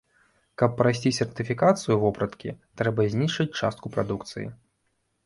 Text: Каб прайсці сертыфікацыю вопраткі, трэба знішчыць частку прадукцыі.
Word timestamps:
Каб 0.59 0.71
прайсці 0.79 1.11
сертыфікацыю 1.17 1.97
вопраткі, 2.05 2.53
трэба 2.81 3.05
знішчыць 3.17 3.47
частку 3.63 3.93
прадукцыі. 3.97 4.47